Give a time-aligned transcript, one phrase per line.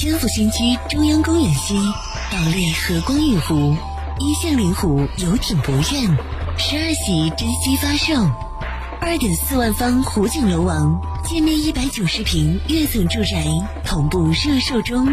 [0.00, 1.74] 天府新区中央公园西，
[2.32, 3.76] 保利和光御湖，
[4.18, 6.16] 一线临湖游艇博苑，
[6.56, 8.14] 十二喜珍稀发售，
[9.02, 13.44] 二点四万方湖景楼王，建面一百九十平跃层住宅，
[13.84, 15.06] 同步热售中，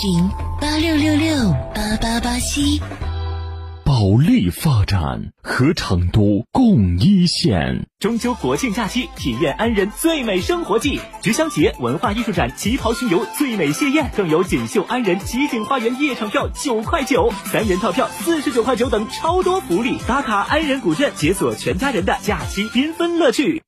[0.00, 2.80] 询八六六六八八八七。
[4.02, 7.86] 保利发展和成都共一线。
[8.00, 19.96] 中秋国庆假期，体验安仁最美生活季，菊香节文化艺术展旗袍巡游最美谢宴，更有锦绣安仁集景花园夜场票九块九，三人套票四十九块九等超多福利。
[20.08, 23.62] 打卡安仁古镇，解锁全家人的假期缤纷乐趣。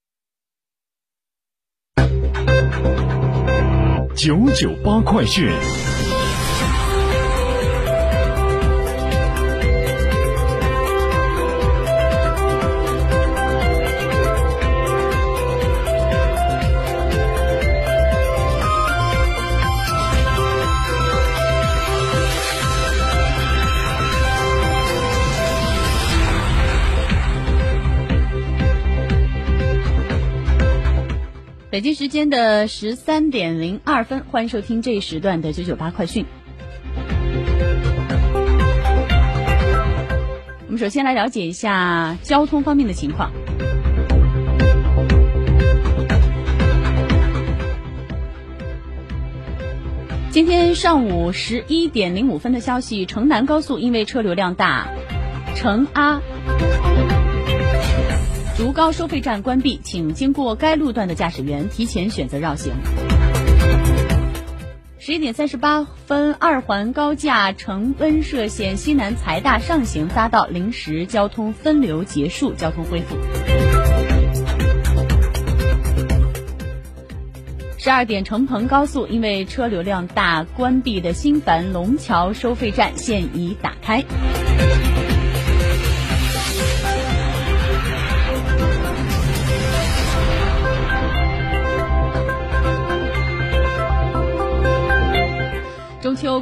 [4.17, 5.49] 九九八快讯。
[31.75, 36.25] 北京时间的十三点零二分，欢迎收听这一时段的九九八快讯。
[40.67, 43.33] 我们首先来了解一下交通方面的情况。
[50.31, 54.87] 今天上午十一点零五分的消息，城南高速因为车流量大，
[55.57, 56.23] 城阿。
[58.57, 62.73] 竹高收费站关闭，请经过该路段的驾驶员提前选择绕行。
[64.97, 73.17] 十一点三十八分，二环高架成温歙线西南财大上行匝道临时交通分流结束，交通恢复。
[77.77, 84.05] 十二点，成彭高速因为车流量大，关闭的新繁龙桥收费站现已打开。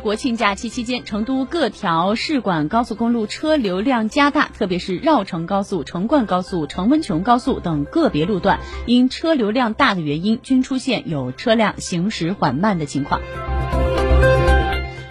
[0.02, 13.20] 国庆假期期间，成都各条市管高速公路车流量加大，特别是绕城高速、成灌高速、成温邛高速等个别路段，因车流量大的原因，均出现有车辆行驶缓慢的情况。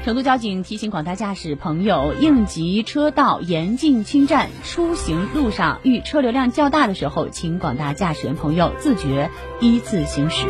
[0.03, 9.30] 成都交警提醒广大驾驶朋友，应急车道严禁侵占，出行路上遇车流量较大的时候，请广大驾驶员朋友自觉
[9.62, 10.47] 依次行驶。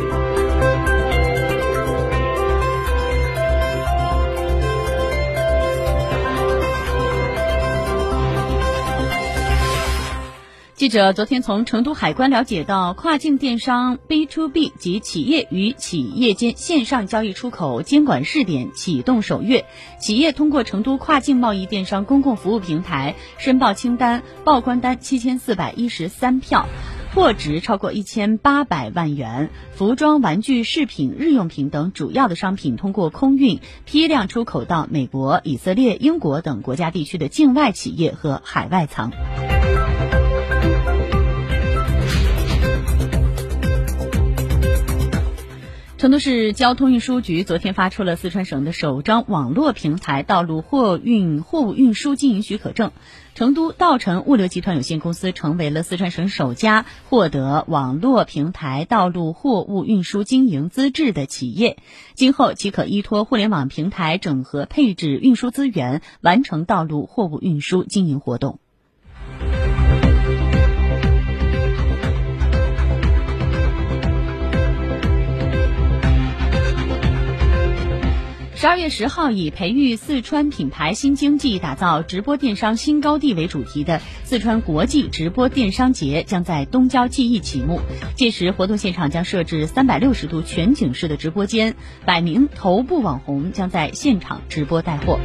[10.82, 19.66] 记者昨天从成都海关了解到，跨境电商 B to B 及企业与企业间线上交易出口监管试点启动首月，
[20.00, 26.66] 企业通过成都跨境贸易电商公共服务平台申报清单报关单七千四百一十三票，
[27.14, 39.12] 货值超过一千八百万元，服装、玩具、饰品、日用品等主要的商品通过空运批量出口到美国、以色列、英国等国家地区的境外企业和海外仓。
[46.02, 52.92] 成都市交通运输局昨天发出了四川省的首张网络平台道路货运货物运输经营许可证，
[53.36, 61.78] 成都道成物流集团有限公司成为了四川省首家获得网络平台道路货物运输经营资质的企业。
[62.16, 68.58] 今后即可依托互联网平台整合配置运输资源，完成道路货物运输经营活动。
[78.62, 87.80] 十二月十号，以培育四川品牌新经济、打造直播电商新高地为主题的四川国际直播电商节将在东郊记忆启幕。
[88.16, 91.76] 届时，活动现场将设置三百六十度全景式的直播间，
[92.06, 95.20] 百名头部网红将在现场直播带货。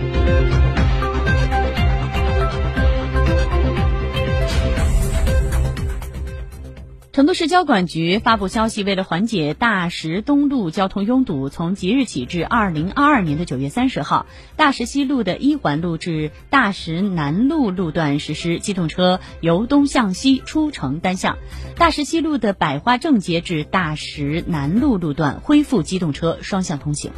[7.17, 14.27] 成都市交管局发布消息，为了缓解大石东路交通拥堵，从即日起至二零二二年的九月三十号，
[14.57, 21.37] 大石西路的一环路至大石南路路段实施机动车由东向西出城单向；
[21.79, 27.13] 大石西路的百花正街至大石南路路段恢复机动车双向通行。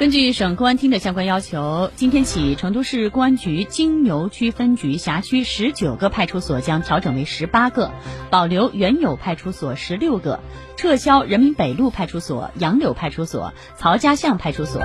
[0.00, 7.90] 根据省公安厅的相关要求，今天起，成都市公安局金牛区分局辖区十九个派出所将调整为十八个，
[8.30, 10.40] 保留原有派出所十六个，
[10.78, 14.80] 撤销人民北路派出所、杨柳派出所、曹家巷派出所，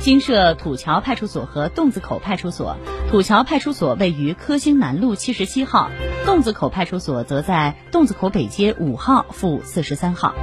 [0.00, 2.78] 新设土桥派出所和洞子口派出所。
[3.10, 5.90] 土桥派出所位于科兴南路七十七号，
[6.24, 10.34] 洞子口派出所则在洞子口北街五号负四十三号。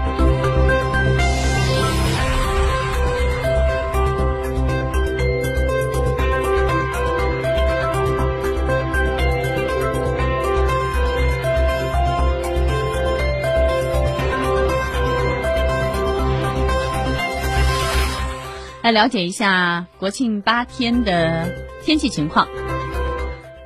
[18.84, 22.50] 来了解一下国庆八天的天气情况。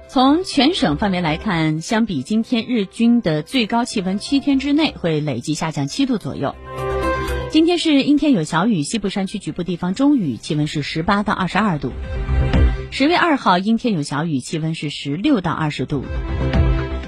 [0.08, 6.54] 从全省范围来看，相比今天日均的最高气温，七天之内会累计下降七度左右。
[7.50, 11.94] 今天是阴天有小雨，西部山区局部地方中雨，气温是十八到二十二度。
[12.92, 16.06] 十月二号阴天有小雨，气温是十六到二十度。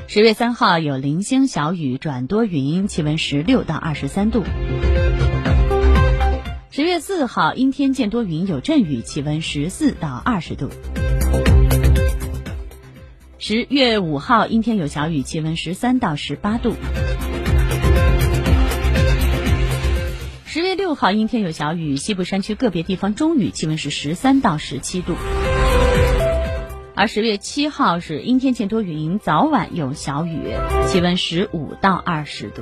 [0.07, 4.43] 十月三号有零星小雨转多云，气温十六到二十三度。
[6.79, 10.69] 十月四号阴天见多云有阵雨，气温十四到二十度。
[13.37, 16.73] 十月五号阴天有小雨，气温十三到十八度。
[20.45, 25.15] 十月六号阴天有小雨，西部山区个别地方中雨，气温是十三到十七度。
[26.95, 30.53] 而十月七号是阴天见多云，早晚有小雨，
[30.87, 32.61] 气温十五到二十度。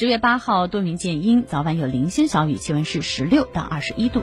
[0.00, 4.22] 十月八号多云见阴，早晚有零星小雨，气温是十六到二十一度。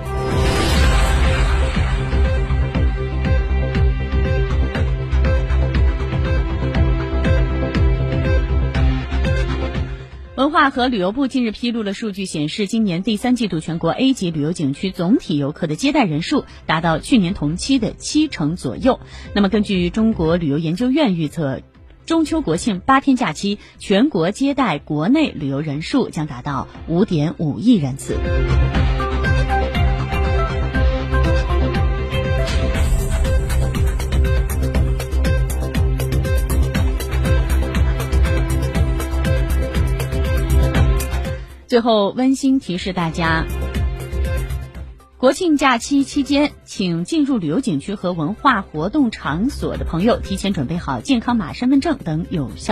[10.37, 19.01] 文化和旅游部近日披露了数据，显示今年第三季度全国 A 级旅游景区总体游客的接待人数达到去年同期的七成左右。
[19.33, 21.59] 那么，根据中国旅游研究院预测。
[22.05, 28.15] 中秋国庆八天假期，全国接待国内旅游人数将达到五点五亿人次。
[41.67, 43.45] 最后，温馨提示大家。
[45.25, 52.63] 国庆假期期间，请进入旅游景区和文化活动场所的朋友提前准备好健康码、身份证等有效。